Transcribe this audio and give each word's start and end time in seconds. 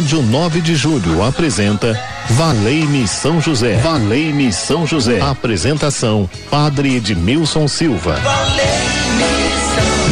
Rádio 0.00 0.22
9 0.22 0.62
de 0.62 0.74
Julho 0.74 1.22
apresenta 1.22 1.92
Valei-me 2.30 3.06
São 3.06 3.38
José. 3.38 3.76
Valei-me 3.76 4.50
São 4.50 4.86
José. 4.86 5.20
Apresentação: 5.20 6.28
Padre 6.50 6.96
Edmilson 6.96 7.68
Silva. 7.68 8.18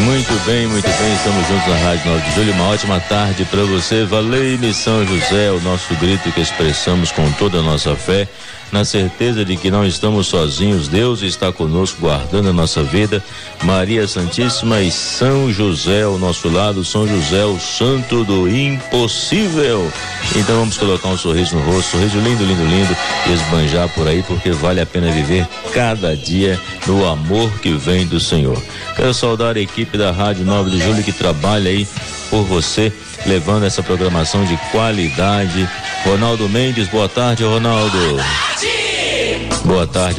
Muito 0.05 0.45
bem, 0.45 0.67
muito 0.67 0.85
bem, 0.85 1.15
estamos 1.15 1.49
juntos 1.49 1.67
na 1.69 1.77
Rádio 1.77 2.11
9 2.11 2.29
de 2.29 2.35
Julho. 2.35 2.53
Uma 2.53 2.69
ótima 2.69 3.01
tarde 3.01 3.47
para 3.47 3.63
você. 3.63 4.05
Valei-me 4.05 4.75
São 4.75 5.07
José, 5.07 5.51
o 5.53 5.61
nosso 5.63 5.95
grito 5.95 6.31
que 6.33 6.41
expressamos 6.43 7.11
com 7.11 7.33
toda 7.33 7.61
a 7.61 7.63
nossa 7.63 7.97
fé 7.97 8.29
na 8.71 8.85
certeza 8.85 9.45
de 9.45 9.57
que 9.57 9.71
não 9.71 9.87
estamos 9.87 10.27
sozinhos, 10.27 10.89
Deus 10.89 11.23
está 11.23 11.53
conosco, 11.53 12.01
guardando 12.01 12.51
a 12.51 12.53
nossa 12.53 12.83
vida. 12.83 13.23
Maria 13.63 14.07
Santíssima 14.07 14.81
e 14.81 14.91
São 14.91 15.53
José 15.53 16.03
ao 16.03 16.19
nosso 16.19 16.49
lado, 16.49 16.85
São 16.85 17.07
José, 17.07 17.45
o 17.45 17.59
santo 17.59 18.25
do 18.25 18.49
impossível. 18.49 19.91
Então 20.37 20.61
vamos 20.61 20.77
colocar 20.77 21.09
um 21.09 21.17
sorriso 21.17 21.57
no 21.57 21.63
rosto, 21.63 21.93
sorriso 21.93 22.19
lindo, 22.19 22.45
lindo, 22.45 22.65
lindo, 22.65 22.97
e 23.27 23.33
esbanjar 23.33 23.89
por 23.95 24.07
aí, 24.07 24.23
porque 24.23 24.51
vale 24.51 24.81
a 24.81 24.87
pena 24.87 25.11
viver 25.11 25.47
cada 25.73 26.17
dia 26.17 26.61
no 26.87 27.09
amor 27.09 27.51
que 27.61 27.73
vem 27.73 28.07
do 28.07 28.21
Senhor. 28.21 28.61
Quero 28.95 29.15
saudar 29.15 29.57
a 29.57 29.61
equipe 29.61 29.97
da 29.97 30.11
Rádio 30.11 30.45
9 30.45 30.71
de 30.71 30.81
Julho 30.81 31.03
que 31.03 31.13
trabalha 31.13 31.71
aí 31.71 31.87
por 32.31 32.45
você, 32.45 32.93
levando 33.27 33.65
essa 33.65 33.83
programação 33.83 34.45
de 34.45 34.57
qualidade. 34.71 35.69
Ronaldo 36.05 36.49
Mendes, 36.49 36.89
boa 36.89 37.09
tarde, 37.09 37.45
Ronaldo. 37.45 37.99
Boa 37.99 38.23
tarde 38.23 38.88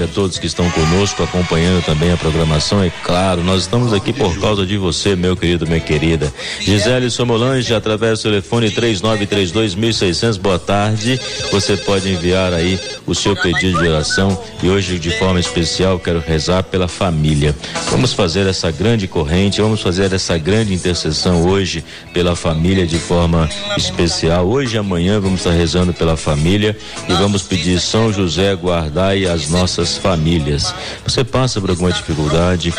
a 0.03 0.07
todos 0.07 0.37
que 0.37 0.45
estão 0.45 0.69
conosco, 0.71 1.23
acompanhando 1.23 1.83
também 1.83 2.11
a 2.11 2.17
programação. 2.17 2.83
É 2.83 2.91
claro, 3.03 3.43
nós 3.43 3.61
estamos 3.61 3.91
aqui 3.93 4.13
por 4.13 4.39
causa 4.39 4.65
de 4.65 4.77
você, 4.77 5.15
meu 5.15 5.35
querido, 5.35 5.65
minha 5.65 5.79
querida. 5.79 6.31
Gisele 6.59 7.09
Somolange, 7.09 7.73
através 7.73 8.19
do 8.19 8.29
telefone 8.29 8.69
3932 8.69 10.37
boa 10.37 10.59
tarde. 10.59 11.19
Você 11.51 11.75
pode 11.75 12.09
enviar 12.09 12.53
aí 12.53 12.79
o 13.05 13.15
seu 13.15 13.35
pedido 13.35 13.79
de 13.79 13.87
oração 13.87 14.39
e 14.61 14.69
hoje, 14.69 14.99
de 14.99 15.11
forma 15.17 15.39
especial, 15.39 15.99
quero 15.99 16.19
rezar 16.19 16.63
pela 16.63 16.87
família. 16.87 17.55
Vamos 17.89 18.13
fazer 18.13 18.45
essa 18.45 18.71
grande 18.71 19.07
corrente, 19.07 19.61
vamos 19.61 19.81
fazer 19.81 20.13
essa 20.13 20.37
grande 20.37 20.73
intercessão 20.73 21.47
hoje 21.47 21.83
pela 22.13 22.35
família 22.35 22.85
de 22.85 22.99
forma 22.99 23.49
especial. 23.75 24.47
Hoje 24.47 24.75
e 24.75 24.77
amanhã 24.77 25.19
vamos 25.19 25.39
estar 25.39 25.51
rezando 25.51 25.93
pela 25.93 26.15
família 26.15 26.77
e 27.07 27.13
vamos 27.13 27.41
pedir 27.41 27.79
São 27.79 28.13
José 28.13 28.55
guardai 28.55 29.25
as 29.25 29.38
nossas 29.47 29.97
famílias. 29.97 30.73
Você 31.03 31.23
passa 31.23 31.61
por 31.61 31.69
alguma 31.69 31.91
dificuldade, 31.91 32.73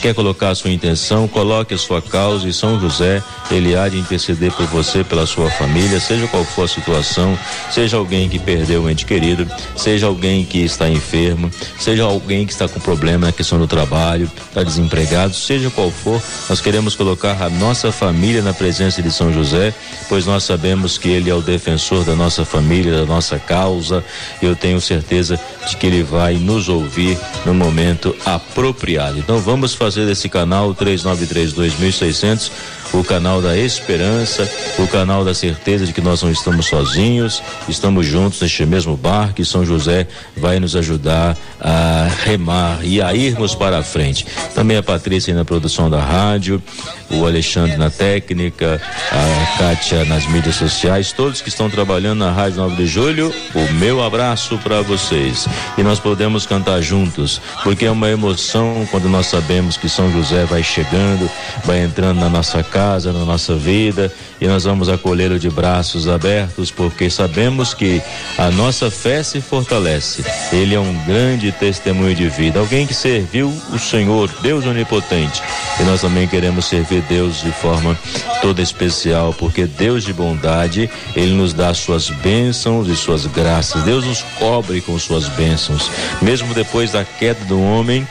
quer 0.00 0.14
colocar 0.14 0.50
a 0.50 0.54
sua 0.54 0.70
intenção, 0.70 1.26
coloque 1.26 1.74
a 1.74 1.78
sua 1.78 2.00
causa 2.02 2.46
e 2.46 2.52
São 2.52 2.78
José, 2.78 3.22
ele 3.50 3.74
há 3.74 3.88
de 3.88 3.98
interceder 3.98 4.52
por 4.52 4.66
você, 4.66 5.02
pela 5.02 5.26
sua 5.26 5.50
família, 5.50 5.98
seja 5.98 6.26
qual 6.28 6.44
for 6.44 6.64
a 6.64 6.68
situação, 6.68 7.38
seja 7.70 7.96
alguém 7.96 8.28
que 8.28 8.38
perdeu 8.38 8.82
um 8.82 8.90
ente 8.90 9.06
querido, 9.06 9.50
seja 9.74 10.06
alguém 10.06 10.44
que 10.44 10.58
está 10.58 10.88
enfermo, 10.88 11.50
seja 11.78 12.04
alguém 12.04 12.46
que 12.46 12.52
está 12.52 12.68
com 12.68 12.78
problema 12.78 13.26
na 13.26 13.32
questão 13.32 13.58
do 13.58 13.66
trabalho, 13.66 14.30
está 14.48 14.62
desempregado, 14.62 15.34
seja 15.34 15.70
qual 15.70 15.90
for, 15.90 16.22
nós 16.48 16.60
queremos 16.60 16.94
colocar 16.94 17.42
a 17.42 17.48
nossa 17.48 17.90
família 17.90 18.42
na 18.42 18.52
presença 18.52 19.02
de 19.02 19.10
São 19.10 19.32
José, 19.32 19.72
pois 20.08 20.26
nós 20.26 20.44
sabemos 20.44 20.98
que 20.98 21.08
ele 21.08 21.30
é 21.30 21.34
o 21.34 21.40
defensor 21.40 22.04
da 22.04 22.14
nossa 22.14 22.44
família, 22.44 22.98
da 22.98 23.06
nossa 23.06 23.38
causa. 23.38 24.04
Eu 24.42 24.54
tenho 24.54 24.80
certeza 24.80 25.40
de 25.68 25.76
que 25.76 25.86
ele 25.86 26.02
vai 26.04 26.34
nos 26.34 26.68
ouvir 26.68 27.18
no 27.44 27.54
momento 27.54 28.14
apropriado. 28.24 29.18
Então 29.18 29.38
vamos 29.38 29.74
fazer 29.74 30.06
desse 30.06 30.28
canal 30.28 30.74
3932.600 30.74 32.50
o 32.98 33.02
canal 33.02 33.42
da 33.42 33.56
esperança, 33.56 34.48
o 34.78 34.86
canal 34.86 35.24
da 35.24 35.34
certeza 35.34 35.84
de 35.84 35.92
que 35.92 36.00
nós 36.00 36.22
não 36.22 36.30
estamos 36.30 36.66
sozinhos, 36.66 37.42
estamos 37.68 38.06
juntos 38.06 38.40
neste 38.40 38.64
mesmo 38.64 38.96
barco 38.96 39.40
e 39.40 39.44
São 39.44 39.64
José 39.64 40.06
vai 40.36 40.60
nos 40.60 40.76
ajudar 40.76 41.36
a 41.60 42.08
remar 42.24 42.78
e 42.84 43.02
a 43.02 43.12
irmos 43.14 43.54
para 43.54 43.78
a 43.78 43.82
frente. 43.82 44.26
Também 44.54 44.76
a 44.76 44.82
Patrícia 44.82 45.34
na 45.34 45.44
produção 45.44 45.90
da 45.90 46.00
rádio, 46.00 46.62
o 47.10 47.26
Alexandre 47.26 47.76
na 47.76 47.90
técnica, 47.90 48.80
a 49.10 49.58
Kátia 49.58 50.04
nas 50.04 50.26
mídias 50.26 50.56
sociais, 50.56 51.12
todos 51.12 51.40
que 51.40 51.48
estão 51.48 51.68
trabalhando 51.68 52.20
na 52.20 52.30
Rádio 52.30 52.58
9 52.58 52.76
de 52.76 52.86
Julho, 52.86 53.34
o 53.54 53.72
meu 53.74 54.02
abraço 54.02 54.56
para 54.58 54.82
vocês. 54.82 55.46
E 55.76 55.82
nós 55.84 56.00
podemos 56.00 56.46
cantar 56.46 56.80
juntos, 56.80 57.40
porque 57.62 57.84
é 57.84 57.90
uma 57.90 58.08
emoção 58.08 58.88
quando 58.90 59.06
nós 59.06 59.26
sabemos 59.26 59.76
que 59.76 59.86
São 59.86 60.10
José 60.10 60.46
vai 60.46 60.62
chegando, 60.62 61.30
vai 61.62 61.84
entrando 61.84 62.18
na 62.18 62.30
nossa 62.30 62.62
casa, 62.62 63.12
na 63.12 63.24
nossa 63.24 63.54
vida, 63.54 64.10
e 64.44 64.46
nós 64.46 64.64
vamos 64.64 64.90
acolhê-lo 64.90 65.38
de 65.38 65.48
braços 65.48 66.06
abertos, 66.06 66.70
porque 66.70 67.08
sabemos 67.08 67.72
que 67.72 68.02
a 68.36 68.50
nossa 68.50 68.90
fé 68.90 69.22
se 69.22 69.40
fortalece. 69.40 70.22
Ele 70.52 70.74
é 70.74 70.78
um 70.78 70.92
grande 71.06 71.50
testemunho 71.50 72.14
de 72.14 72.28
vida, 72.28 72.60
alguém 72.60 72.86
que 72.86 72.92
serviu 72.92 73.48
o 73.72 73.78
Senhor, 73.78 74.30
Deus 74.42 74.66
onipotente. 74.66 75.42
E 75.80 75.82
nós 75.84 76.02
também 76.02 76.28
queremos 76.28 76.66
servir 76.66 77.00
Deus 77.08 77.40
de 77.40 77.52
forma 77.52 77.98
toda 78.42 78.60
especial, 78.60 79.32
porque 79.32 79.64
Deus 79.64 80.04
de 80.04 80.12
bondade, 80.12 80.90
Ele 81.16 81.32
nos 81.32 81.54
dá 81.54 81.72
suas 81.72 82.10
bênçãos 82.10 82.86
e 82.86 82.94
suas 82.94 83.24
graças. 83.24 83.82
Deus 83.82 84.04
nos 84.04 84.20
cobre 84.38 84.82
com 84.82 84.98
suas 84.98 85.26
bênçãos. 85.26 85.90
Mesmo 86.20 86.52
depois 86.52 86.92
da 86.92 87.02
queda 87.02 87.42
do 87.46 87.58
homem, 87.58 88.06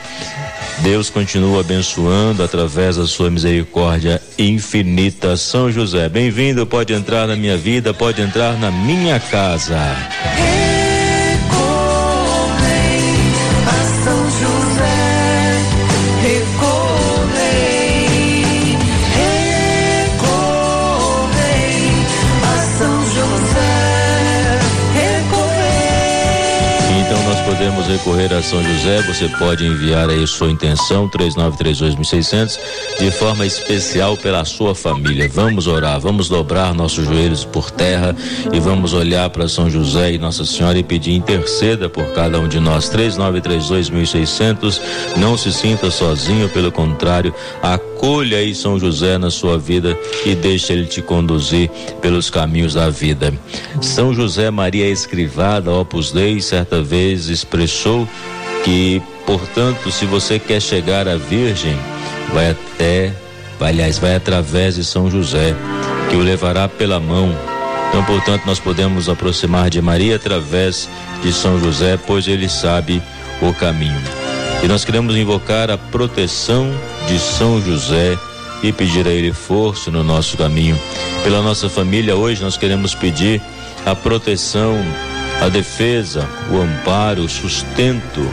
Deus 0.82 1.08
continua 1.08 1.60
abençoando 1.60 2.42
através 2.42 2.96
da 2.96 3.06
sua 3.06 3.30
misericórdia 3.30 4.20
infinita. 4.38 5.36
São 5.36 5.70
José, 5.70 6.08
bem-vindo, 6.08 6.66
pode 6.66 6.92
entrar 6.92 7.26
na 7.26 7.36
minha 7.36 7.56
vida, 7.56 7.94
pode 7.94 8.20
entrar 8.20 8.58
na 8.58 8.70
minha 8.70 9.18
casa. 9.18 9.78
Podemos 27.54 27.86
recorrer 27.86 28.34
a 28.34 28.42
São 28.42 28.60
José, 28.64 29.00
você 29.02 29.28
pode 29.28 29.64
enviar 29.64 30.10
aí 30.10 30.26
sua 30.26 30.50
intenção, 30.50 31.08
3932.600, 31.08 32.58
de 32.98 33.12
forma 33.12 33.46
especial 33.46 34.16
pela 34.16 34.44
sua 34.44 34.74
família. 34.74 35.30
Vamos 35.32 35.68
orar, 35.68 36.00
vamos 36.00 36.28
dobrar 36.28 36.74
nossos 36.74 37.06
joelhos 37.06 37.44
por 37.44 37.70
terra 37.70 38.16
e 38.52 38.58
vamos 38.58 38.92
olhar 38.92 39.30
para 39.30 39.46
São 39.46 39.70
José 39.70 40.14
e 40.14 40.18
Nossa 40.18 40.44
Senhora 40.44 40.76
e 40.76 40.82
pedir 40.82 41.12
interceda 41.12 41.88
por 41.88 42.06
cada 42.06 42.40
um 42.40 42.48
de 42.48 42.58
nós. 42.58 42.90
3932.600, 42.90 44.80
não 45.16 45.38
se 45.38 45.52
sinta 45.52 45.92
sozinho, 45.92 46.48
pelo 46.48 46.72
contrário, 46.72 47.32
acolha 47.62 47.93
aí 48.36 48.54
São 48.54 48.78
José 48.78 49.16
na 49.16 49.30
sua 49.30 49.58
vida 49.58 49.96
e 50.26 50.34
deixe 50.34 50.72
ele 50.72 50.86
te 50.86 51.00
conduzir 51.00 51.70
pelos 52.00 52.28
caminhos 52.28 52.74
da 52.74 52.90
vida. 52.90 53.32
São 53.80 54.12
José 54.12 54.50
Maria 54.50 54.86
Escrivada, 54.86 55.72
Opus 55.72 56.12
Dei, 56.12 56.40
certa 56.40 56.82
vez 56.82 57.28
expressou 57.28 58.08
que, 58.64 59.00
portanto, 59.26 59.90
se 59.90 60.04
você 60.04 60.38
quer 60.38 60.60
chegar 60.60 61.08
à 61.08 61.16
Virgem, 61.16 61.76
vai 62.32 62.50
até, 62.50 63.12
aliás, 63.60 63.98
vai 63.98 64.14
através 64.14 64.74
de 64.74 64.84
São 64.84 65.10
José, 65.10 65.54
que 66.10 66.16
o 66.16 66.20
levará 66.20 66.68
pela 66.68 67.00
mão. 67.00 67.34
Então, 67.88 68.04
portanto, 68.04 68.44
nós 68.44 68.58
podemos 68.58 69.08
aproximar 69.08 69.70
de 69.70 69.80
Maria 69.80 70.16
através 70.16 70.88
de 71.22 71.32
São 71.32 71.58
José, 71.60 71.98
pois 72.06 72.26
ele 72.26 72.48
sabe 72.48 73.02
o 73.40 73.52
caminho. 73.54 74.00
E 74.62 74.66
nós 74.66 74.84
queremos 74.84 75.14
invocar 75.16 75.70
a 75.70 75.78
proteção 75.78 76.70
de 77.06 77.18
São 77.18 77.60
José 77.60 78.18
e 78.62 78.72
pedir 78.72 79.06
a 79.06 79.10
ele 79.10 79.32
força 79.32 79.90
no 79.90 80.02
nosso 80.02 80.36
caminho. 80.36 80.78
Pela 81.22 81.42
nossa 81.42 81.68
família, 81.68 82.16
hoje 82.16 82.42
nós 82.42 82.56
queremos 82.56 82.94
pedir 82.94 83.40
a 83.84 83.94
proteção 83.94 84.76
a 85.40 85.48
defesa, 85.48 86.28
o 86.50 86.60
amparo, 86.60 87.22
o 87.22 87.28
sustento. 87.28 88.26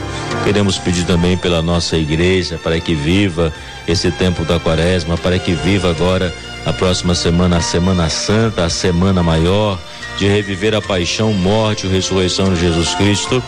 Queremos 0.44 0.78
pedir 0.78 1.06
também 1.06 1.38
pela 1.38 1.62
nossa 1.62 1.98
igreja 1.98 2.58
para 2.58 2.80
que 2.80 2.94
viva 2.94 3.52
esse 3.88 4.12
tempo 4.12 4.44
da 4.46 4.60
quaresma, 4.60 5.18
para 5.18 5.38
que 5.38 5.54
viva 5.54 5.90
agora 5.90 6.34
a 6.66 6.72
próxima 6.72 7.16
semana, 7.16 7.58
a 7.58 7.62
Semana 7.62 8.10
Santa, 8.10 8.66
a 8.66 8.70
Semana 8.70 9.24
Maior, 9.24 9.80
de 10.18 10.28
reviver 10.28 10.76
a 10.76 10.82
paixão, 10.82 11.34
morte 11.34 11.88
e 11.88 11.90
ressurreição 11.90 12.54
de 12.54 12.60
Jesus 12.60 12.94
Cristo 12.96 13.42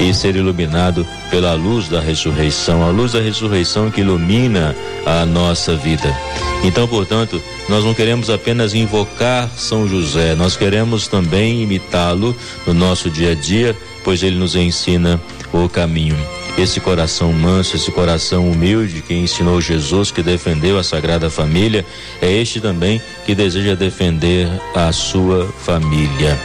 e 0.00 0.12
ser 0.12 0.36
iluminado 0.36 1.06
pela 1.30 1.54
luz 1.54 1.88
da 1.88 2.00
ressurreição, 2.00 2.82
a 2.82 2.90
luz 2.90 3.12
da 3.12 3.20
ressurreição 3.20 3.90
que 3.90 4.00
ilumina 4.00 4.74
a 5.06 5.24
nossa 5.24 5.74
vida. 5.74 6.14
Então, 6.62 6.86
portanto, 6.86 7.42
nós 7.68 7.84
não 7.84 7.94
queremos 7.94 8.30
apenas 8.30 8.74
invocar 8.74 9.48
São 9.56 9.88
José, 9.88 10.34
nós 10.34 10.56
queremos 10.56 11.08
também 11.08 11.62
imitá-lo 11.62 12.36
no 12.66 12.74
nosso 12.74 13.10
dia 13.10 13.32
a 13.32 13.34
dia, 13.34 13.76
pois 14.02 14.22
ele 14.22 14.36
nos 14.36 14.54
ensina 14.54 15.20
o 15.52 15.68
caminho. 15.68 16.43
Esse 16.56 16.80
coração 16.80 17.32
manso, 17.32 17.74
esse 17.74 17.90
coração 17.90 18.48
humilde 18.48 19.02
que 19.02 19.14
ensinou 19.14 19.60
Jesus, 19.60 20.10
que 20.10 20.22
defendeu 20.22 20.78
a 20.78 20.84
Sagrada 20.84 21.28
Família, 21.28 21.84
é 22.22 22.30
este 22.30 22.60
também 22.60 23.02
que 23.26 23.34
deseja 23.34 23.74
defender 23.74 24.48
a 24.74 24.92
sua 24.92 25.46
família. 25.64 26.38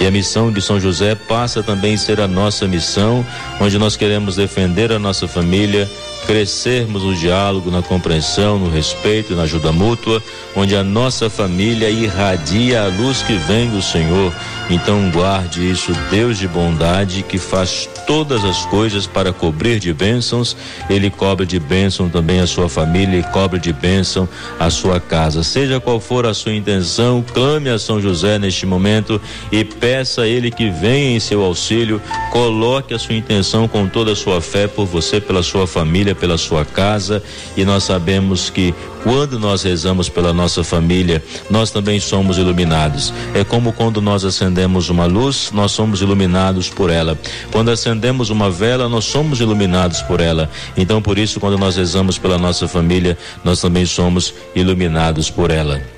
E 0.00 0.06
a 0.06 0.10
missão 0.10 0.52
de 0.52 0.62
São 0.62 0.78
José 0.78 1.14
passa 1.14 1.62
também 1.62 1.94
a 1.94 1.98
ser 1.98 2.20
a 2.20 2.28
nossa 2.28 2.66
missão, 2.68 3.26
onde 3.60 3.76
nós 3.76 3.96
queremos 3.96 4.36
defender 4.36 4.92
a 4.92 4.98
nossa 4.98 5.26
família 5.26 5.90
crescermos 6.26 7.04
no 7.04 7.14
diálogo, 7.14 7.70
na 7.70 7.82
compreensão, 7.82 8.58
no 8.58 8.68
respeito, 8.68 9.34
na 9.34 9.42
ajuda 9.42 9.70
mútua, 9.70 10.22
onde 10.56 10.74
a 10.74 10.82
nossa 10.82 11.30
família 11.30 11.88
irradia 11.88 12.82
a 12.82 12.86
luz 12.88 13.22
que 13.22 13.34
vem 13.34 13.70
do 13.70 13.80
Senhor. 13.80 14.34
Então 14.68 15.10
guarde 15.10 15.70
isso, 15.70 15.92
Deus 16.10 16.36
de 16.36 16.48
bondade, 16.48 17.22
que 17.22 17.38
faz 17.38 17.88
todas 18.06 18.44
as 18.44 18.64
coisas 18.66 19.06
para 19.06 19.32
cobrir 19.32 19.80
de 19.80 19.92
bênçãos, 19.92 20.56
ele 20.88 21.10
cobre 21.10 21.44
de 21.44 21.58
bênção 21.58 22.08
também 22.08 22.40
a 22.40 22.46
sua 22.46 22.68
família 22.68 23.18
e 23.18 23.22
cobre 23.24 23.58
de 23.58 23.72
bênção 23.72 24.28
a 24.58 24.70
sua 24.70 25.00
casa. 25.00 25.42
Seja 25.42 25.80
qual 25.80 25.98
for 25.98 26.24
a 26.24 26.32
sua 26.32 26.54
intenção, 26.54 27.24
clame 27.34 27.68
a 27.68 27.78
São 27.78 28.00
José 28.00 28.38
neste 28.38 28.64
momento 28.64 29.20
e 29.50 29.64
peça 29.64 30.22
a 30.22 30.28
ele 30.28 30.50
que 30.50 30.70
venha 30.70 31.16
em 31.16 31.20
seu 31.20 31.42
auxílio, 31.42 32.00
coloque 32.30 32.94
a 32.94 32.98
sua 32.98 33.14
intenção 33.14 33.66
com 33.66 33.88
toda 33.88 34.12
a 34.12 34.16
sua 34.16 34.40
fé 34.40 34.68
por 34.68 34.86
você, 34.86 35.20
pela 35.20 35.42
sua 35.42 35.66
família, 35.66 36.14
pela 36.14 36.38
sua 36.38 36.64
casa 36.64 37.22
e 37.56 37.64
nós 37.64 37.82
sabemos 37.84 38.48
que 38.50 38.72
quando 39.02 39.38
nós 39.38 39.62
rezamos 39.62 40.08
pela 40.08 40.32
nossa 40.32 40.64
família, 40.64 41.22
nós 41.48 41.70
também 41.70 42.00
somos 42.00 42.38
iluminados. 42.38 43.14
É 43.34 43.44
como 43.44 43.72
quando 43.72 44.02
nós 44.02 44.24
acendemos 44.24 44.88
uma 44.90 45.06
luz, 45.06 45.50
nós 45.52 45.70
somos 45.70 46.00
iluminados 46.00 46.68
por 46.68 46.90
ela. 46.90 47.16
Quando 47.52 47.70
acendemos 47.70 47.95
uma 48.30 48.50
vela, 48.50 48.88
nós 48.88 49.04
somos 49.04 49.40
iluminados 49.40 50.02
por 50.02 50.20
ela. 50.20 50.50
Então, 50.76 51.00
por 51.02 51.18
isso, 51.18 51.40
quando 51.40 51.58
nós 51.58 51.76
rezamos 51.76 52.18
pela 52.18 52.38
nossa 52.38 52.68
família, 52.68 53.16
nós 53.44 53.60
também 53.60 53.86
somos 53.86 54.34
iluminados 54.54 55.30
por 55.30 55.50
ela. 55.50 55.95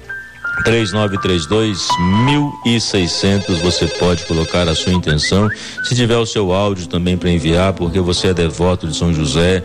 3932 0.64 1.87
1600 2.25 3.58
você 3.58 3.87
pode 3.87 4.25
colocar 4.25 4.69
a 4.69 4.75
sua 4.75 4.93
intenção. 4.93 5.49
Se 5.84 5.94
tiver 5.94 6.16
o 6.16 6.26
seu 6.26 6.52
áudio 6.52 6.87
também 6.87 7.16
para 7.16 7.31
enviar, 7.31 7.72
porque 7.72 8.00
você 8.00 8.28
é 8.28 8.34
devoto 8.34 8.87
de 8.87 8.96
São 8.96 9.12
José, 9.12 9.62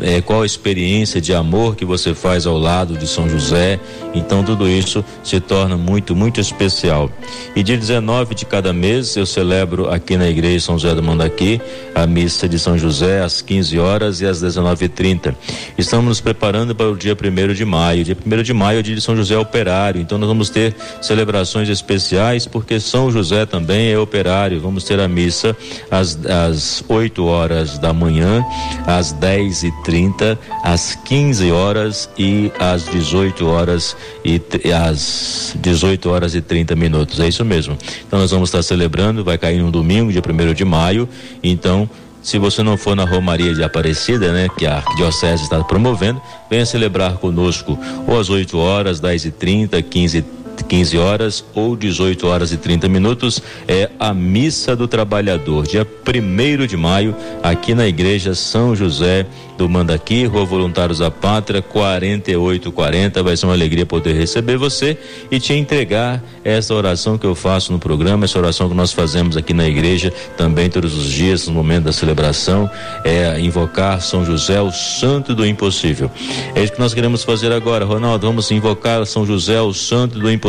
é, 0.00 0.20
qual 0.20 0.42
a 0.42 0.46
experiência 0.46 1.20
de 1.20 1.34
amor 1.34 1.76
que 1.76 1.84
você 1.84 2.14
faz 2.14 2.46
ao 2.46 2.58
lado 2.58 2.96
de 2.96 3.06
São 3.06 3.28
José. 3.28 3.78
Então 4.14 4.44
tudo 4.44 4.68
isso 4.68 5.04
se 5.22 5.40
torna 5.40 5.76
muito, 5.76 6.14
muito 6.14 6.40
especial. 6.40 7.10
E 7.54 7.62
dia 7.62 7.76
19 7.76 8.34
de 8.34 8.44
cada 8.44 8.72
mês 8.72 9.16
eu 9.16 9.26
celebro 9.26 9.88
aqui 9.90 10.16
na 10.16 10.28
igreja 10.28 10.66
São 10.66 10.78
José 10.78 10.94
do 10.94 11.02
Mandaqui 11.02 11.60
a 11.94 12.06
missa 12.06 12.48
de 12.48 12.58
São 12.58 12.76
José 12.76 13.22
às 13.22 13.40
15 13.40 13.78
horas 13.78 14.20
e 14.20 14.26
às 14.26 14.42
19h30. 14.42 15.34
Estamos 15.78 16.06
nos 16.06 16.20
preparando 16.20 16.74
para 16.74 16.90
o 16.90 16.96
dia 16.96 17.14
1 17.14 17.54
de 17.54 17.64
maio. 17.64 18.04
Dia 18.04 18.16
1 18.16 18.42
de 18.42 18.52
maio 18.52 18.78
é 18.78 18.80
o 18.80 18.82
dia 18.82 18.94
de 18.94 19.00
São 19.00 19.16
José 19.16 19.38
Operário. 19.38 20.00
Então 20.00 20.18
nós 20.18 20.28
vamos 20.28 20.33
ter 20.50 20.74
celebrações 21.00 21.68
especiais, 21.68 22.46
porque 22.46 22.80
São 22.80 23.10
José 23.10 23.46
também 23.46 23.90
é 23.90 23.98
operário. 23.98 24.60
Vamos 24.60 24.84
ter 24.84 25.00
a 25.00 25.08
missa 25.08 25.56
às, 25.90 26.18
às 26.26 26.84
8 26.88 27.24
horas 27.24 27.78
da 27.78 27.92
manhã, 27.92 28.44
às 28.86 29.12
10 29.12 29.64
e 29.64 29.72
30 29.82 30.38
às 30.62 30.94
15 30.94 31.50
horas 31.50 32.08
e 32.18 32.50
às 32.58 32.84
18 32.86 33.46
horas 33.46 33.96
e 34.24 34.40
às 34.72 35.54
18 35.56 36.10
horas 36.10 36.34
e 36.34 36.40
30 36.40 36.74
minutos. 36.74 37.20
É 37.20 37.28
isso 37.28 37.44
mesmo. 37.44 37.76
Então 38.06 38.18
nós 38.18 38.30
vamos 38.30 38.48
estar 38.48 38.62
celebrando, 38.62 39.22
vai 39.22 39.36
cair 39.36 39.60
no 39.60 39.70
domingo, 39.70 40.10
dia 40.10 40.22
1 40.22 40.54
de 40.54 40.64
maio. 40.64 41.08
Então, 41.42 41.88
se 42.24 42.38
você 42.38 42.62
não 42.62 42.76
for 42.78 42.96
na 42.96 43.04
Romaria 43.04 43.54
de 43.54 43.62
Aparecida, 43.62 44.32
né, 44.32 44.48
que 44.56 44.66
a 44.66 44.82
Diocese 44.96 45.42
está 45.42 45.62
promovendo, 45.62 46.20
venha 46.50 46.64
celebrar 46.64 47.18
conosco 47.18 47.78
ou 48.06 48.18
às 48.18 48.30
8 48.30 48.56
horas, 48.56 48.98
10 48.98 49.26
e 49.26 49.30
30 49.30 49.82
15 49.82 50.18
e 50.18 50.43
15 50.62 50.98
horas 50.98 51.44
ou 51.54 51.74
18 51.74 52.26
horas 52.26 52.52
e 52.52 52.56
30 52.56 52.88
minutos, 52.88 53.42
é 53.66 53.90
a 53.98 54.14
Missa 54.14 54.76
do 54.76 54.86
Trabalhador, 54.86 55.66
dia 55.66 55.86
1 55.86 56.66
de 56.66 56.76
maio, 56.76 57.16
aqui 57.42 57.74
na 57.74 57.86
Igreja 57.86 58.34
São 58.34 58.76
José 58.76 59.26
do 59.56 59.68
Mandaqui, 59.68 60.26
Rua 60.26 60.44
Voluntários 60.44 60.98
da 60.98 61.10
Pátria, 61.10 61.62
4840. 61.62 63.22
Vai 63.22 63.36
ser 63.36 63.46
uma 63.46 63.54
alegria 63.54 63.86
poder 63.86 64.14
receber 64.14 64.56
você 64.56 64.98
e 65.30 65.38
te 65.38 65.52
entregar 65.52 66.22
essa 66.42 66.74
oração 66.74 67.16
que 67.16 67.26
eu 67.26 67.34
faço 67.34 67.72
no 67.72 67.78
programa, 67.78 68.24
essa 68.24 68.38
oração 68.38 68.68
que 68.68 68.74
nós 68.74 68.92
fazemos 68.92 69.36
aqui 69.36 69.54
na 69.54 69.66
igreja 69.66 70.12
também 70.36 70.68
todos 70.68 70.94
os 70.96 71.04
dias, 71.10 71.46
no 71.46 71.54
momento 71.54 71.84
da 71.84 71.92
celebração, 71.92 72.68
é 73.04 73.38
invocar 73.40 74.00
São 74.00 74.24
José, 74.24 74.60
o 74.60 74.72
santo 74.72 75.34
do 75.34 75.46
impossível. 75.46 76.10
É 76.54 76.62
isso 76.62 76.72
que 76.72 76.80
nós 76.80 76.92
queremos 76.92 77.22
fazer 77.22 77.52
agora, 77.52 77.84
Ronaldo. 77.84 78.26
Vamos 78.26 78.50
invocar 78.50 79.06
São 79.06 79.24
José, 79.24 79.60
o 79.60 79.72
santo 79.72 80.18
do 80.18 80.30
impossível, 80.30 80.43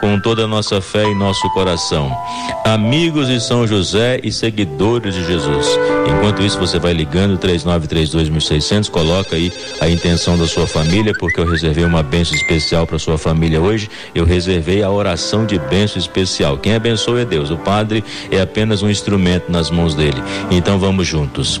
com 0.00 0.18
toda 0.18 0.44
a 0.44 0.46
nossa 0.46 0.80
fé 0.80 1.04
e 1.04 1.14
nosso 1.14 1.48
coração. 1.50 2.10
Amigos 2.64 3.28
de 3.28 3.40
São 3.40 3.66
José 3.66 4.20
e 4.22 4.32
seguidores 4.32 5.14
de 5.14 5.24
Jesus. 5.24 5.66
Enquanto 6.08 6.42
isso, 6.42 6.58
você 6.58 6.78
vai 6.78 6.92
ligando 6.92 7.38
3932 7.38 8.14
2.600, 8.14 8.90
coloca 8.90 9.36
aí 9.36 9.52
a 9.80 9.88
intenção 9.88 10.38
da 10.38 10.46
sua 10.46 10.66
família, 10.66 11.12
porque 11.18 11.40
eu 11.40 11.46
reservei 11.46 11.84
uma 11.84 12.02
benção 12.02 12.36
especial 12.36 12.86
para 12.86 12.98
sua 12.98 13.18
família 13.18 13.60
hoje. 13.60 13.88
Eu 14.14 14.24
reservei 14.24 14.82
a 14.82 14.90
oração 14.90 15.44
de 15.44 15.58
benção 15.58 15.98
especial. 15.98 16.58
Quem 16.58 16.74
abençoa 16.74 17.22
é 17.22 17.24
Deus. 17.24 17.50
O 17.50 17.56
padre 17.56 18.04
é 18.30 18.40
apenas 18.40 18.82
um 18.82 18.90
instrumento 18.90 19.50
nas 19.50 19.70
mãos 19.70 19.94
dele. 19.94 20.22
Então 20.50 20.78
vamos 20.78 21.06
juntos. 21.06 21.60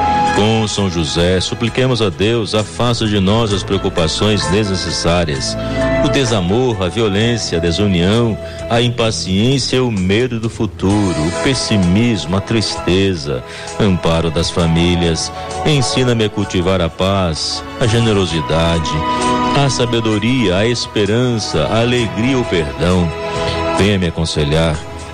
Com 0.35 0.67
São 0.67 0.89
José, 0.89 1.39
supliquemos 1.39 2.01
a 2.01 2.09
Deus, 2.09 2.55
afasta 2.55 3.05
de 3.05 3.19
nós 3.19 3.53
as 3.53 3.63
preocupações 3.63 4.45
desnecessárias, 4.47 5.55
o 6.05 6.09
desamor, 6.09 6.81
a 6.81 6.87
violência, 6.87 7.57
a 7.57 7.61
desunião, 7.61 8.37
a 8.69 8.81
impaciência, 8.81 9.83
o 9.83 9.91
medo 9.91 10.39
do 10.39 10.49
futuro, 10.49 11.15
o 11.19 11.43
pessimismo, 11.43 12.37
a 12.37 12.41
tristeza, 12.41 13.43
amparo 13.79 14.31
das 14.31 14.49
famílias. 14.49 15.31
Ensina-me 15.65 16.25
a 16.25 16.29
cultivar 16.29 16.81
a 16.81 16.89
paz, 16.89 17.63
a 17.79 17.85
generosidade, 17.85 18.91
a 19.63 19.69
sabedoria, 19.69 20.57
a 20.57 20.67
esperança, 20.67 21.67
a 21.67 21.81
alegria, 21.81 22.39
o 22.39 22.45
perdão. 22.45 23.11
Venha 23.77 23.99
me 23.99 24.07
aconselhar 24.07 24.90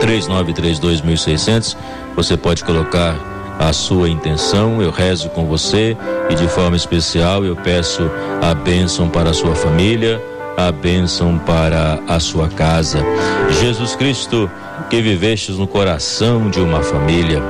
3932.600. 0.00 1.76
Você 2.16 2.36
pode 2.36 2.64
colocar 2.64 3.16
a 3.58 3.72
sua 3.72 4.08
intenção, 4.08 4.80
eu 4.80 4.90
rezo 4.90 5.28
com 5.30 5.44
você 5.44 5.96
e 6.30 6.34
de 6.34 6.46
forma 6.46 6.76
especial 6.76 7.44
eu 7.44 7.56
peço 7.56 8.08
a 8.40 8.54
bênção 8.54 9.08
para 9.08 9.30
a 9.30 9.34
sua 9.34 9.54
família, 9.54 10.22
a 10.56 10.70
bênção 10.70 11.38
para 11.38 11.98
a 12.06 12.20
sua 12.20 12.48
casa. 12.48 13.04
Jesus 13.60 13.96
Cristo, 13.96 14.48
que 14.88 15.02
vivestes 15.02 15.56
no 15.56 15.66
coração 15.66 16.48
de 16.48 16.60
uma 16.60 16.82
família, 16.82 17.42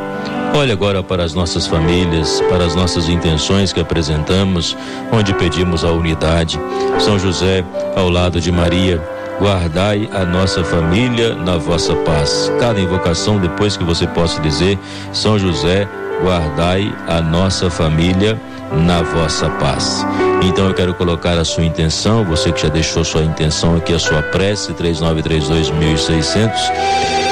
olhe 0.54 0.72
agora 0.72 1.02
para 1.02 1.22
as 1.24 1.34
nossas 1.34 1.66
famílias, 1.66 2.40
para 2.48 2.64
as 2.64 2.74
nossas 2.74 3.08
intenções 3.08 3.70
que 3.70 3.80
apresentamos, 3.80 4.74
onde 5.12 5.34
pedimos 5.34 5.84
a 5.84 5.92
unidade. 5.92 6.58
São 7.00 7.18
José 7.18 7.62
ao 7.94 8.08
lado 8.08 8.40
de 8.40 8.50
Maria 8.50 9.17
guardai 9.40 10.09
a 10.12 10.25
nossa 10.25 10.64
família 10.64 11.35
na 11.35 11.57
vossa 11.57 11.95
paz. 11.97 12.52
Cada 12.59 12.80
invocação, 12.80 13.38
depois 13.38 13.76
que 13.76 13.85
você 13.85 14.07
possa 14.07 14.40
dizer, 14.40 14.78
São 15.12 15.38
José, 15.38 15.88
guardai 16.23 16.92
a 17.07 17.21
nossa 17.21 17.71
família 17.71 18.40
na 18.73 19.02
vossa 19.02 19.49
paz. 19.50 20.04
Então 20.42 20.66
eu 20.66 20.75
quero 20.75 20.95
colocar 20.95 21.38
a 21.38 21.45
sua 21.45 21.64
intenção, 21.64 22.25
você 22.25 22.52
que 22.52 22.62
já 22.62 22.68
deixou 22.68 23.04
sua 23.04 23.23
intenção 23.23 23.76
aqui, 23.76 23.95
a 23.95 23.99
sua 23.99 24.23
prece, 24.23 24.73
3932.600. 24.75 26.52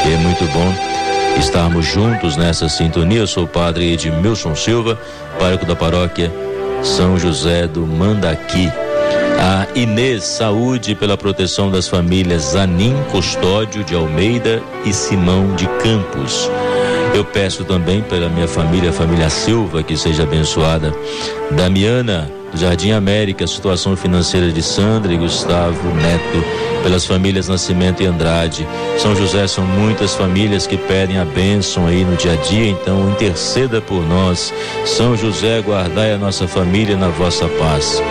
É 0.07 0.17
muito 0.19 0.45
bom 0.53 0.73
estarmos 1.39 1.85
juntos 1.85 2.37
nessa 2.37 2.69
sintonia. 2.69 3.19
Eu 3.19 3.27
sou 3.27 3.45
o 3.45 3.49
padre 3.49 3.93
Edmilson 3.93 4.55
Silva, 4.55 4.99
pároco 5.39 5.67
da 5.67 5.77
paróquia 5.77 6.33
São 6.83 7.19
José 7.19 7.67
do 7.67 7.87
Mandaqui. 7.87 8.86
A 9.39 9.67
Inês 9.75 10.25
Saúde 10.25 10.95
pela 10.95 11.17
proteção 11.17 11.71
das 11.71 11.87
famílias 11.87 12.43
Zanin 12.43 12.95
Custódio 13.11 13.85
de 13.85 13.95
Almeida 13.95 14.63
e 14.85 14.93
Simão 14.93 15.55
de 15.55 15.67
Campos. 15.83 16.51
Eu 17.15 17.25
peço 17.25 17.65
também 17.65 18.03
pela 18.03 18.29
minha 18.29 18.49
família, 18.49 18.91
a 18.91 18.93
família 18.93 19.31
Silva, 19.31 19.83
que 19.83 19.97
seja 19.97 20.25
abençoada. 20.25 20.93
Damiana, 21.51 22.31
Jardim 22.55 22.93
América, 22.93 23.47
situação 23.47 23.97
financeira 23.97 24.51
de 24.51 24.63
Sandra 24.63 25.13
e 25.13 25.17
Gustavo 25.17 25.95
Neto, 25.95 26.45
pelas 26.83 27.05
famílias 27.05 27.49
Nascimento 27.49 28.03
e 28.03 28.07
Andrade. 28.07 28.67
São 28.99 29.15
José 29.15 29.47
são 29.47 29.65
muitas 29.65 30.15
famílias 30.15 30.67
que 30.67 30.77
pedem 30.77 31.19
a 31.19 31.25
bênção 31.25 31.87
aí 31.87 32.05
no 32.05 32.17
dia 32.17 32.33
a 32.33 32.37
dia, 32.37 32.69
então 32.69 33.11
interceda 33.11 33.81
por 33.81 34.03
nós. 34.07 34.53
São 34.85 35.17
José, 35.17 35.61
guardai 35.61 36.13
a 36.13 36.19
nossa 36.19 36.49
família 36.49 36.97
na 36.97 37.09
vossa 37.09 37.47
paz. 37.49 38.03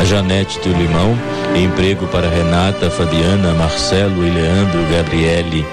A 0.00 0.04
Janete 0.04 0.58
do 0.60 0.76
Limão, 0.76 1.16
emprego 1.56 2.06
para 2.08 2.28
Renata, 2.28 2.90
Fabiana, 2.90 3.54
Marcelo 3.54 4.26
e 4.26 4.30
Leandro, 4.30 4.84
Gabriele. 4.90 5.64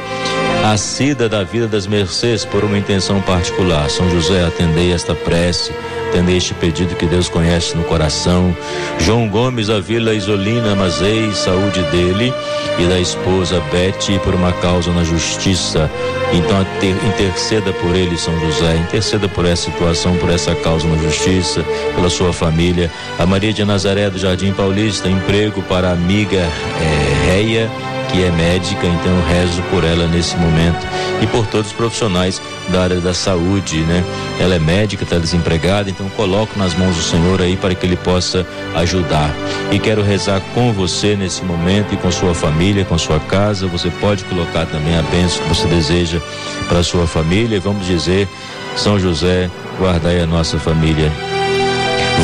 A 0.63 0.77
Cida 0.77 1.27
da 1.27 1.44
Vida 1.44 1.68
das 1.68 1.88
Mercês, 1.88 2.46
por 2.46 2.63
uma 2.63 2.77
intenção 2.77 3.20
particular. 3.22 3.89
São 3.89 4.08
José, 4.12 4.46
atendei 4.46 4.94
esta 4.94 5.15
prece, 5.15 5.74
atendei 6.08 6.38
este 6.38 6.53
pedido 6.53 6.96
que 6.96 7.08
Deus 7.08 7.27
conhece 7.27 7.75
no 7.75 7.84
coração. 7.84 8.56
João 9.00 9.27
Gomes, 9.27 9.72
a 9.72 9.80
Vila 9.80 10.13
Isolina 10.13 10.75
Mazei, 10.75 11.32
saúde 11.34 11.82
dele 11.86 12.32
e 12.77 12.86
da 12.86 13.00
esposa 13.00 13.60
Bete, 13.72 14.20
por 14.20 14.36
uma 14.36 14.53
causa 14.53 14.91
na 14.91 15.03
justiça. 15.03 15.89
Então, 16.32 16.65
interceda 17.10 17.74
por 17.74 17.96
ele, 17.96 18.15
São 18.15 18.39
José, 18.39 18.77
interceda 18.77 19.27
por 19.27 19.46
essa 19.46 19.63
situação, 19.63 20.15
por 20.18 20.30
essa 20.30 20.53
causa 20.53 20.88
na 20.88 20.96
justiça, 20.98 21.65
pela 21.96 22.10
sua 22.10 22.32
família. 22.32 22.89
A 23.18 23.25
Maria 23.25 23.51
de 23.51 23.65
Nazaré 23.65 24.12
do 24.12 24.20
Jardim 24.20 24.53
Paulista, 24.53 25.10
emprego 25.10 25.63
para 25.63 25.89
a 25.89 25.94
amiga 25.94 26.38
é, 26.38 27.32
Reia 27.32 27.70
que 28.12 28.24
é 28.24 28.32
médica, 28.32 28.86
então 28.86 29.12
eu 29.12 29.25
rezo 29.25 29.62
por 29.63 29.84
ela 29.84 30.06
nesse 30.08 30.36
momento 30.36 30.86
e 31.22 31.27
por 31.27 31.48
todos 31.48 31.68
os 31.68 31.74
profissionais 31.74 32.41
da 32.70 32.84
área 32.84 33.00
da 33.00 33.13
saúde, 33.13 33.77
né? 33.82 34.03
Ela 34.39 34.56
é 34.56 34.60
médica, 34.60 35.03
está 35.03 35.18
desempregada, 35.18 35.89
então 35.89 36.10
coloco 36.10 36.60
nas 36.60 36.74
mãos 36.74 36.96
do 36.96 37.01
Senhor 37.01 37.41
aí 37.41 37.56
para 37.56 37.74
que 37.74 37.86
Ele 37.86 37.96
possa 37.96 38.46
ajudar. 38.75 39.34
E 39.72 39.80
quero 39.80 40.03
rezar 40.03 40.41
com 40.53 40.74
você 40.74 41.15
nesse 41.15 41.44
momento 41.44 41.94
e 41.94 41.98
com 41.98 42.12
sua 42.12 42.34
família, 42.34 42.84
com 42.84 42.98
sua 42.98 43.20
casa. 43.20 43.68
Você 43.68 43.89
pode 43.89 44.25
colocar 44.25 44.65
também 44.65 44.98
a 44.98 45.01
bênção 45.03 45.41
que 45.44 45.50
você 45.50 45.68
deseja 45.68 46.20
para 46.68 46.84
sua 46.84 47.08
família 47.08 47.56
e 47.56 47.60
vamos 47.60 47.86
dizer, 47.88 48.27
São 48.75 49.00
José, 49.00 49.50
guardai 49.80 50.20
a 50.20 50.27
nossa 50.27 50.60
família. 50.60 51.12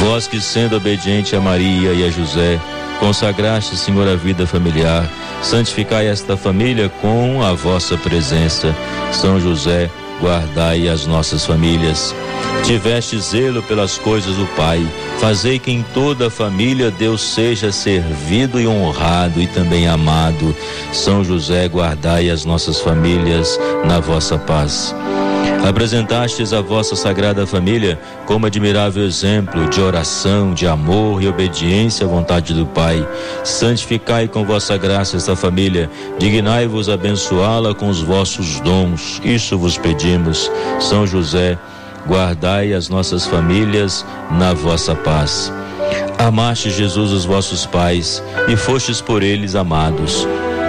Vós 0.02 0.28
que 0.28 0.42
sendo 0.42 0.76
obediente 0.76 1.36
a 1.36 1.40
Maria 1.40 1.94
e 1.94 2.06
a 2.06 2.12
José, 2.12 2.60
consagraste, 3.00 3.78
Senhor, 3.78 4.08
a 4.08 4.16
vida 4.16 4.46
familiar 4.46 5.10
santificai 5.42 6.08
esta 6.08 6.36
família 6.36 6.90
com 7.02 7.42
a 7.44 7.54
vossa 7.54 7.98
presença. 7.98 8.76
São 9.12 9.40
José, 9.40 9.90
guardai 10.22 10.88
as 10.88 11.06
nossas 11.06 11.46
famílias. 11.46 12.14
Tiveste 12.64 13.20
zelo 13.20 13.62
pelas 13.64 13.98
coisas 13.98 14.36
do 14.36 14.46
Pai, 14.56 14.86
fazei 15.20 15.58
que 15.60 15.72
em 15.72 15.86
toda 15.94 16.28
a 16.28 16.32
família 16.32 16.92
Deus 16.92 17.22
seja 17.22 17.72
servido 17.72 18.60
e 18.60 18.68
honrado 18.68 19.42
e 19.42 19.48
também 19.48 19.88
amado. 19.88 20.56
São 20.92 21.24
José, 21.24 21.68
guardai 21.68 22.30
as 22.30 22.46
nossas 22.46 22.80
famílias 22.80 23.60
na 23.86 24.00
vossa 24.00 24.38
paz. 24.38 24.94
Apresentastes 25.66 26.54
a 26.54 26.62
vossa 26.62 26.96
sagrada 26.96 27.46
família 27.46 28.00
como 28.26 28.46
admirável 28.46 29.04
exemplo 29.04 29.70
de 29.70 29.82
oração, 29.82 30.54
de 30.54 30.66
amor 30.66 31.22
e 31.22 31.28
obediência 31.28 32.06
à 32.06 32.10
vontade 32.10 32.54
do 32.54 32.66
Pai. 32.66 33.06
Santificai 33.44 34.28
com 34.28 34.46
vossa 34.46 34.78
graça 34.78 35.18
esta 35.18 35.36
família, 35.36 35.90
dignai-vos 36.18 36.90
abençoá-la 36.90 37.74
com 37.74 37.90
os 37.90 38.02
vossos 38.02 38.60
dons. 38.62 39.22
Isso 39.24 39.58
vos 39.58 39.78
pedimos. 39.78 40.50
São 40.80 41.06
José, 41.06 41.58
guardai 42.08 42.74
as 42.74 42.88
nossas 42.88 43.26
famílias 43.26 44.06
na 44.32 44.54
vossa 44.54 44.96
paz. 44.96 45.52
Amaste 46.18 46.70
Jesus 46.70 47.12
os 47.12 47.26
vossos 47.26 47.66
pais 47.66 48.24
e 48.48 48.56
fostes 48.56 49.02
por 49.02 49.22
eles 49.22 49.54
amados. 49.54 50.28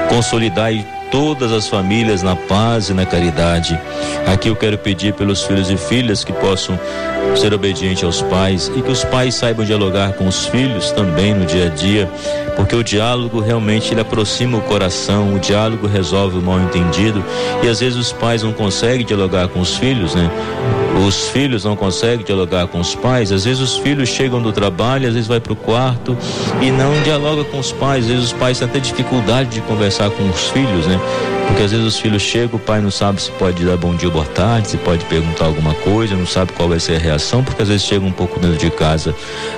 Consolidai 0.09 0.87
todas 1.11 1.53
as 1.53 1.69
famílias 1.69 2.23
na 2.23 2.37
paz 2.37 2.89
e 2.89 2.95
na 2.95 3.05
caridade. 3.05 3.79
Aqui 4.27 4.49
eu 4.49 4.57
quero 4.57 4.79
pedir 4.79 5.15
pelos 5.15 5.43
filhos 5.43 5.71
e 5.71 5.77
filhas 5.77 6.25
que 6.25 6.33
possam 6.33 6.79
ser 7.37 7.53
obedientes 7.53 8.05
aos 8.05 8.23
pais 8.23 8.71
e 8.75 8.83
que 8.83 8.91
os 8.91 9.05
pais 9.05 9.35
saibam 9.35 9.65
dialogar 9.65 10.13
com 10.13 10.27
os 10.27 10.47
filhos 10.47 10.91
também 10.93 11.35
no 11.35 11.47
dia 11.47 11.67
a 11.67 11.69
dia, 11.69 12.09
porque 12.57 12.75
o 12.75 12.83
diálogo 12.83 13.41
realmente 13.41 13.93
ele 13.93 14.01
aproxima 14.01 14.59
o 14.59 14.63
coração, 14.63 15.35
o 15.35 15.39
diálogo 15.39 15.87
resolve 15.87 16.39
o 16.39 16.43
mal 16.43 16.61
entendido 16.61 17.25
e 17.63 17.69
às 17.69 17.81
vezes 17.81 17.99
os 17.99 18.13
pais 18.13 18.43
não 18.43 18.53
conseguem 18.53 19.05
dialogar 19.05 19.49
com 19.49 19.61
os 19.61 19.77
filhos, 19.77 20.15
né? 20.15 20.31
Os 21.07 21.29
filhos 21.29 21.65
não 21.65 21.77
conseguem 21.77 22.25
dialogar 22.25 22.67
com 22.67 22.81
os 22.81 22.95
pais, 22.95 23.31
às 23.31 23.45
vezes 23.45 23.61
os 23.61 23.77
filhos 23.77 24.09
chegam 24.09 24.43
do 24.43 24.53
trabalho, 24.53 25.07
às 25.07 25.15
vezes 25.15 25.29
vai 25.29 25.39
para 25.39 25.53
o 25.53 25.57
quarto 25.57 26.17
e 26.61 26.71
não 26.71 27.01
dialoga 27.03 27.45
com 27.45 27.59
os 27.59 27.73
pais, 27.73 28.05
às 28.05 28.11
vezes 28.11 28.25
os 28.27 28.33
pais 28.33 28.59
têm 28.59 28.69
até 28.69 28.81
dificuldade 28.81 29.51
de 29.51 29.61
conversar 29.63 30.11
com 30.11 30.29
os 30.29 30.51
filhos, 30.51 30.87
né? 30.87 30.99
Porque 31.49 31.63
às 31.63 31.73
vezes 31.73 31.87
os 31.87 31.99
filhos 31.99 32.23
chegam, 32.23 32.57
o 32.57 32.59
pai 32.59 32.81
não 32.81 32.91
sabe 32.91 33.23
se 33.23 33.31
pode 33.33 33.65
dar 33.65 33.77
bom 33.77 33.95
dia 33.95 34.09
ou 34.09 34.13
boa 34.13 34.25
tarde, 34.27 34.69
se 34.69 34.77
pode 34.77 35.05
perguntar 35.07 35.47
alguma 35.47 35.75
coisa, 35.75 36.15
não 36.15 36.27
sabe 36.27 36.53
qual 36.53 36.69
vai 36.69 36.79
ser 36.79 36.97
a 36.97 36.99
reação, 36.99 37.43
porque 37.43 37.63
às 37.63 37.69
vezes 37.69 37.85
chega 37.85 38.05
um 38.05 38.13
pouco 38.13 38.39
dentro 38.39 38.59
de 38.59 38.71
casa, 38.71 39.15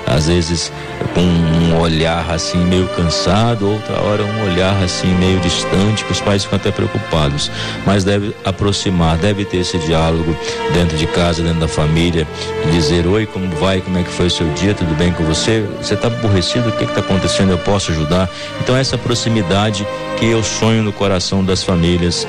às 0.07 0.27
vezes 0.27 0.71
com 1.13 1.21
um 1.21 1.79
olhar 1.79 2.29
assim 2.31 2.57
meio 2.65 2.87
cansado, 2.89 3.69
outra 3.69 4.01
hora 4.01 4.23
um 4.23 4.51
olhar 4.51 4.75
assim 4.83 5.07
meio 5.15 5.39
distante, 5.41 6.05
que 6.05 6.11
os 6.11 6.21
pais 6.21 6.43
ficam 6.43 6.57
até 6.57 6.71
preocupados. 6.71 7.51
Mas 7.85 8.03
deve 8.03 8.33
aproximar, 8.43 9.17
deve 9.17 9.45
ter 9.45 9.57
esse 9.57 9.77
diálogo 9.79 10.35
dentro 10.73 10.97
de 10.97 11.07
casa, 11.07 11.30
dentro 11.37 11.59
da 11.59 11.67
família, 11.67 12.27
dizer 12.71 13.07
oi, 13.07 13.25
como 13.25 13.47
vai, 13.55 13.81
como 13.81 13.97
é 13.97 14.03
que 14.03 14.09
foi 14.09 14.27
o 14.27 14.31
seu 14.31 14.47
dia, 14.53 14.73
tudo 14.73 14.93
bem 14.95 15.11
com 15.11 15.23
você? 15.23 15.65
Você 15.81 15.93
está 15.93 16.07
aborrecido? 16.07 16.69
O 16.69 16.71
que 16.71 16.83
está 16.83 16.99
acontecendo? 16.99 17.51
Eu 17.51 17.57
posso 17.59 17.91
ajudar? 17.91 18.29
Então 18.61 18.75
essa 18.75 18.97
proximidade 18.97 19.87
que 20.17 20.25
eu 20.25 20.43
sonho 20.43 20.83
no 20.83 20.91
coração 20.91 21.43
das 21.43 21.63
famílias 21.63 22.27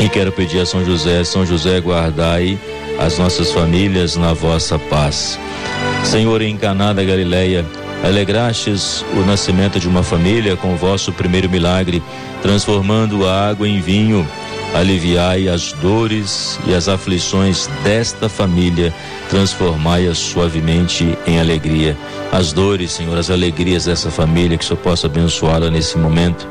e 0.00 0.08
quero 0.08 0.32
pedir 0.32 0.60
a 0.60 0.66
São 0.66 0.84
José, 0.84 1.22
São 1.24 1.46
José, 1.46 1.80
guardai 1.80 2.58
as 2.98 3.18
nossas 3.18 3.50
famílias 3.52 4.16
na 4.16 4.32
vossa 4.32 4.78
paz. 4.78 5.38
Senhor, 6.04 6.42
em 6.42 6.56
Caná 6.56 6.92
Galileia, 6.92 7.64
alegrastes 8.04 9.04
o 9.14 9.20
nascimento 9.20 9.80
de 9.80 9.88
uma 9.88 10.02
família 10.02 10.56
com 10.56 10.74
o 10.74 10.76
vosso 10.76 11.12
primeiro 11.12 11.48
milagre, 11.48 12.02
transformando 12.42 13.26
a 13.26 13.48
água 13.48 13.66
em 13.66 13.80
vinho. 13.80 14.26
Aliviai 14.74 15.48
as 15.48 15.72
dores 15.74 16.58
e 16.66 16.74
as 16.74 16.88
aflições 16.88 17.68
desta 17.84 18.28
família, 18.28 18.92
transformai-as 19.30 20.18
suavemente 20.18 21.16
em 21.26 21.38
alegria. 21.38 21.96
As 22.32 22.52
dores, 22.52 22.90
Senhor, 22.90 23.16
as 23.16 23.30
alegrias 23.30 23.84
dessa 23.84 24.10
família, 24.10 24.58
que 24.58 24.64
o 24.64 24.66
Senhor 24.66 24.80
possa 24.80 25.06
abençoá-la 25.06 25.70
nesse 25.70 25.96
momento. 25.96 26.48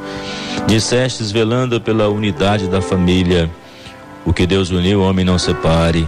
Dissestes, 0.65 1.32
velando 1.32 1.82
pela 1.82 2.08
unidade 2.08 2.68
da 2.70 2.82
família, 2.82 3.51
o 4.25 4.32
que 4.32 4.48
Deus 4.48 4.70
uniu, 4.70 5.01
o 5.01 5.03
homem 5.03 5.25
não 5.25 5.38
separe. 5.38 6.08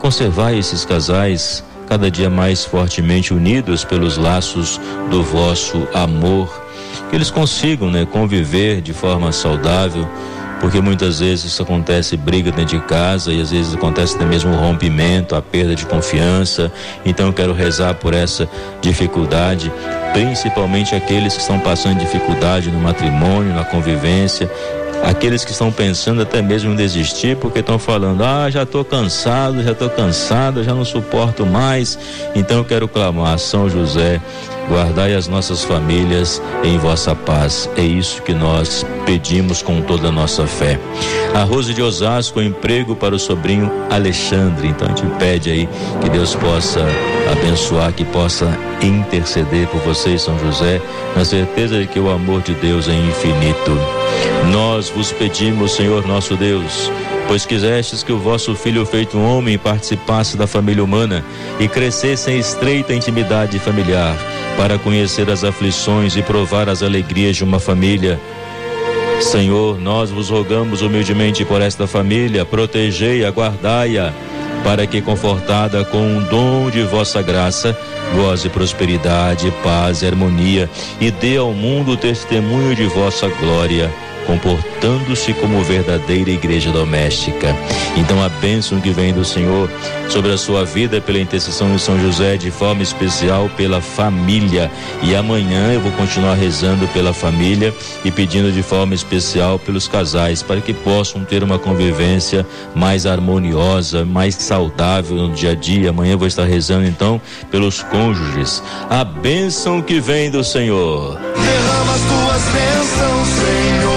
Conservai 0.00 0.56
esses 0.56 0.84
casais 0.84 1.64
cada 1.88 2.08
dia 2.08 2.30
mais 2.30 2.64
fortemente 2.64 3.34
unidos 3.34 3.84
pelos 3.84 4.16
laços 4.16 4.80
do 5.10 5.22
vosso 5.22 5.88
amor, 5.92 6.62
que 7.10 7.16
eles 7.16 7.30
consigam 7.30 7.90
né, 7.90 8.06
conviver 8.06 8.80
de 8.80 8.92
forma 8.92 9.32
saudável, 9.32 10.08
porque 10.60 10.80
muitas 10.80 11.20
vezes 11.20 11.46
isso 11.46 11.62
acontece 11.62 12.16
briga 12.16 12.50
dentro 12.50 12.78
de 12.78 12.84
casa 12.86 13.32
e 13.32 13.40
às 13.40 13.50
vezes 13.50 13.74
acontece 13.74 14.16
até 14.16 14.24
mesmo 14.24 14.52
o 14.52 14.56
rompimento, 14.56 15.34
a 15.34 15.42
perda 15.42 15.74
de 15.74 15.84
confiança. 15.86 16.72
Então 17.04 17.26
eu 17.26 17.32
quero 17.32 17.52
rezar 17.52 17.94
por 17.94 18.14
essa 18.14 18.48
dificuldade, 18.80 19.72
principalmente 20.12 20.94
aqueles 20.94 21.34
que 21.34 21.40
estão 21.40 21.58
passando 21.60 21.98
dificuldade 21.98 22.70
no 22.70 22.80
matrimônio, 22.80 23.54
na 23.54 23.64
convivência, 23.64 24.50
aqueles 25.04 25.44
que 25.44 25.52
estão 25.52 25.70
pensando 25.70 26.22
até 26.22 26.42
mesmo 26.42 26.72
em 26.72 26.76
desistir, 26.76 27.36
porque 27.36 27.60
estão 27.60 27.78
falando: 27.78 28.22
ah, 28.22 28.50
já 28.50 28.62
estou 28.62 28.84
cansado, 28.84 29.62
já 29.62 29.72
estou 29.72 29.90
cansado, 29.90 30.62
já 30.64 30.74
não 30.74 30.84
suporto 30.84 31.44
mais. 31.46 31.98
Então 32.34 32.58
eu 32.58 32.64
quero 32.64 32.88
clamar, 32.88 33.38
São 33.38 33.68
José, 33.68 34.20
guardai 34.68 35.14
as 35.14 35.28
nossas 35.28 35.64
famílias 35.64 36.42
em 36.62 36.78
vossa 36.78 37.14
paz. 37.14 37.68
É 37.76 37.82
isso 37.82 38.22
que 38.22 38.34
nós 38.34 38.84
pedimos 39.04 39.62
com 39.62 39.80
toda 39.80 40.08
a 40.08 40.12
nossa 40.12 40.46
fé. 40.46 40.78
A 41.34 41.42
Rose 41.44 41.72
de 41.72 41.82
Osasco, 41.82 42.40
emprego 42.40 42.96
para 42.96 43.14
o 43.14 43.18
sobrinho 43.18 43.70
Alexandre. 43.90 44.68
Então 44.68 44.88
a 44.88 44.90
gente 44.90 45.06
pede 45.18 45.50
aí 45.50 45.68
que 46.00 46.08
Deus 46.08 46.34
possa 46.34 46.84
abençoar, 47.30 47.92
que 47.92 48.04
possa 48.04 48.46
interceder 48.82 49.66
por 49.68 49.80
vocês, 49.80 50.22
São 50.22 50.38
José, 50.38 50.80
na 51.14 51.24
certeza 51.24 51.78
de 51.78 51.86
que 51.86 51.98
o 51.98 52.10
amor 52.10 52.42
de 52.42 52.54
Deus 52.54 52.88
é 52.88 52.94
infinito. 52.94 53.78
Nós 54.50 54.85
vos 54.90 55.12
pedimos, 55.12 55.72
Senhor 55.72 56.06
nosso 56.06 56.36
Deus, 56.36 56.90
pois 57.26 57.46
quisestes 57.46 58.02
que 58.02 58.12
o 58.12 58.18
vosso 58.18 58.54
filho 58.54 58.84
feito 58.84 59.16
um 59.16 59.36
homem 59.36 59.56
participasse 59.56 60.36
da 60.36 60.46
família 60.46 60.82
humana 60.82 61.24
e 61.58 61.68
crescesse 61.68 62.30
em 62.30 62.38
estreita 62.38 62.94
intimidade 62.94 63.58
familiar, 63.58 64.16
para 64.56 64.78
conhecer 64.78 65.30
as 65.30 65.44
aflições 65.44 66.16
e 66.16 66.22
provar 66.22 66.68
as 66.68 66.82
alegrias 66.82 67.36
de 67.36 67.44
uma 67.44 67.58
família. 67.58 68.20
Senhor, 69.20 69.80
nós 69.80 70.10
vos 70.10 70.30
rogamos 70.30 70.82
humildemente 70.82 71.44
por 71.44 71.62
esta 71.62 71.86
família, 71.86 72.44
protegei, 72.44 73.24
aguardai-a, 73.24 74.12
para 74.62 74.86
que, 74.86 75.00
confortada 75.00 75.84
com 75.84 76.18
o 76.18 76.20
dom 76.22 76.70
de 76.70 76.82
vossa 76.82 77.22
graça, 77.22 77.76
goze 78.14 78.48
prosperidade, 78.48 79.52
paz 79.62 80.02
e 80.02 80.06
harmonia 80.06 80.68
e 81.00 81.10
dê 81.10 81.36
ao 81.36 81.52
mundo 81.52 81.96
testemunho 81.96 82.74
de 82.74 82.84
vossa 82.86 83.28
glória 83.28 83.90
comportando-se 84.26 85.32
como 85.34 85.62
verdadeira 85.62 86.30
igreja 86.30 86.70
doméstica. 86.70 87.56
Então 87.96 88.22
a 88.22 88.28
bênção 88.28 88.80
que 88.80 88.90
vem 88.90 89.12
do 89.12 89.24
Senhor 89.24 89.70
sobre 90.08 90.32
a 90.32 90.38
sua 90.38 90.64
vida 90.64 91.00
pela 91.00 91.18
intercessão 91.18 91.74
de 91.74 91.80
São 91.80 91.98
José, 91.98 92.36
de 92.36 92.50
forma 92.50 92.82
especial 92.82 93.48
pela 93.56 93.80
família. 93.80 94.70
E 95.02 95.14
amanhã 95.14 95.72
eu 95.72 95.80
vou 95.80 95.92
continuar 95.92 96.34
rezando 96.34 96.86
pela 96.88 97.12
família 97.12 97.74
e 98.04 98.10
pedindo 98.10 98.52
de 98.52 98.62
forma 98.62 98.94
especial 98.94 99.58
pelos 99.58 99.88
casais, 99.88 100.42
para 100.42 100.60
que 100.60 100.74
possam 100.74 101.24
ter 101.24 101.42
uma 101.42 101.58
convivência 101.58 102.46
mais 102.74 103.06
harmoniosa, 103.06 104.04
mais 104.04 104.34
saudável 104.34 105.16
no 105.16 105.32
dia 105.32 105.52
a 105.52 105.54
dia. 105.54 105.90
Amanhã 105.90 106.16
vou 106.16 106.26
estar 106.26 106.44
rezando 106.44 106.86
então 106.86 107.20
pelos 107.50 107.82
cônjuges. 107.82 108.62
A 108.90 109.04
bênção 109.04 109.80
que 109.82 110.00
vem 110.00 110.30
do 110.30 110.42
Senhor. 110.42 111.18
Derrama 111.18 111.94
as 111.94 112.00
tuas 112.00 112.42
bênçãos, 112.52 113.28
Senhor. 113.28 113.95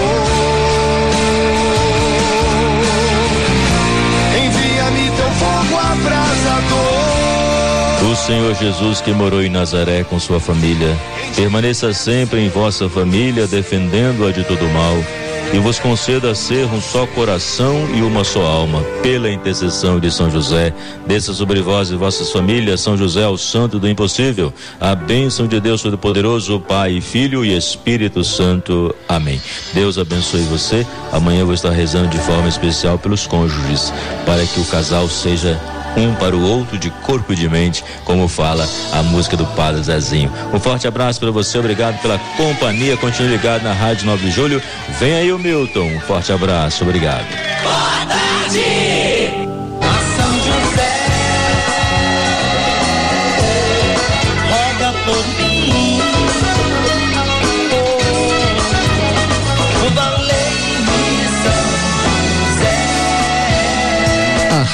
Senhor 8.30 8.54
Jesus 8.54 9.02
que 9.02 9.12
morou 9.12 9.42
em 9.42 9.50
Nazaré 9.50 10.04
com 10.04 10.20
sua 10.20 10.40
família, 10.40 10.96
permaneça 11.36 11.92
sempre 11.94 12.40
em 12.40 12.48
vossa 12.48 12.88
família, 12.88 13.48
defendendo-a 13.48 14.32
de 14.32 14.44
todo 14.44 14.70
mal, 14.70 14.96
e 15.52 15.58
vos 15.58 15.80
conceda 15.80 16.36
ser 16.36 16.68
um 16.68 16.80
só 16.80 17.08
coração 17.08 17.90
e 17.92 18.04
uma 18.04 18.24
só 18.24 18.46
alma, 18.46 18.84
pela 19.02 19.32
intercessão 19.32 20.00
de 20.00 20.12
São 20.12 20.30
José. 20.30 20.72
Desça 21.08 21.34
sobre 21.34 21.60
vós 21.60 21.90
e 21.90 21.96
vossas 21.96 22.32
famílias, 22.32 22.82
São 22.82 22.96
José, 22.96 23.28
o 23.28 23.36
santo 23.36 23.80
do 23.80 23.90
impossível, 23.90 24.54
a 24.80 24.94
bênção 24.94 25.48
de 25.48 25.60
Deus 25.60 25.82
Todo-Poderoso, 25.82 26.60
Pai, 26.60 27.02
Filho 27.02 27.44
e 27.44 27.58
Espírito 27.58 28.24
Santo. 28.24 28.96
Amém. 29.08 29.42
Deus 29.74 29.98
abençoe 29.98 30.44
você. 30.44 30.86
Amanhã 31.12 31.40
eu 31.40 31.46
vou 31.48 31.56
estar 31.56 31.72
rezando 31.72 32.10
de 32.10 32.20
forma 32.20 32.48
especial 32.48 33.00
pelos 33.00 33.26
cônjuges, 33.26 33.92
para 34.24 34.46
que 34.46 34.60
o 34.60 34.66
casal 34.66 35.10
seja 35.10 35.60
um 35.98 36.14
para 36.16 36.36
o 36.36 36.42
outro 36.42 36.78
de 36.78 36.90
corpo 36.90 37.34
e 37.34 37.36
de 37.36 37.50
mente, 37.50 37.84
como 38.06 38.28
fala 38.28 38.68
a 38.92 39.04
música 39.04 39.36
do 39.36 39.46
Padre 39.48 39.84
Zezinho. 39.84 40.32
Um 40.54 40.60
forte 40.60 40.88
abraço 40.88 41.20
para 41.20 41.32
você, 41.32 41.58
obrigado 41.58 42.02
pela 42.02 42.18
companhia. 42.38 42.98
Continue 42.98 43.32
ligado 43.32 43.64
na 43.64 43.74
Rádio 43.74 44.06
9 44.06 44.26
de 44.26 44.32
Julho. 44.32 44.62
Vem 45.00 45.14
aí 45.14 45.32
o 45.32 45.40
Milton. 45.40 45.96
Um 45.96 46.00
forte 46.02 46.32
abraço, 46.32 46.84
obrigado. 46.84 47.26
Boa 47.64 48.06
tarde! 48.06 48.99